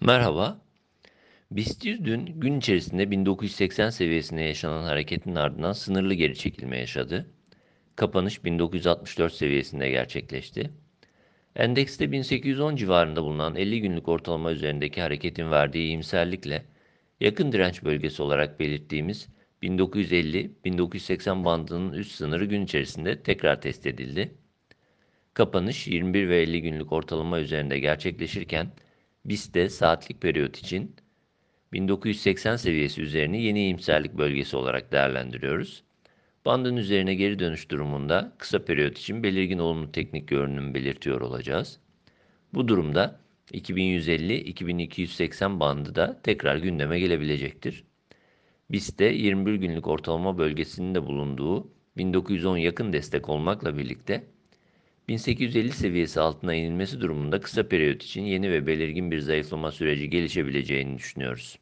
[0.00, 0.60] Merhaba.
[1.50, 7.30] BIST 100 dün gün içerisinde 1980 seviyesinde yaşanan hareketin ardından sınırlı geri çekilme yaşadı.
[7.96, 10.70] Kapanış 1964 seviyesinde gerçekleşti.
[11.56, 16.64] Endekste 1810 civarında bulunan 50 günlük ortalama üzerindeki hareketin verdiği iyimserlikle
[17.20, 19.28] yakın direnç bölgesi olarak belirttiğimiz
[19.62, 24.34] 1950-1980 bandının üst sınırı gün içerisinde tekrar test edildi.
[25.34, 28.72] Kapanış 21 ve 50 günlük ortalama üzerinde gerçekleşirken
[29.24, 30.96] BIST'te saatlik periyot için
[31.72, 35.84] 1980 seviyesi üzerini yeni iyimserlik bölgesi olarak değerlendiriyoruz.
[36.44, 41.80] Bandın üzerine geri dönüş durumunda kısa periyot için belirgin olumlu teknik görünüm belirtiyor olacağız.
[42.54, 43.20] Bu durumda
[43.52, 47.84] 2150-2280 bandı da tekrar gündeme gelebilecektir.
[48.70, 54.24] BIST'te 21 günlük ortalama bölgesinin de bulunduğu 1910 yakın destek olmakla birlikte
[55.08, 60.98] 1850 seviyesi altına inilmesi durumunda kısa periyot için yeni ve belirgin bir zayıflama süreci gelişebileceğini
[60.98, 61.58] düşünüyoruz.